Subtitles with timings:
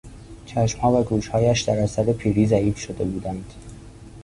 [0.45, 3.53] چشمها و گوشهایش در اثر پیری ضعیف شده بودند.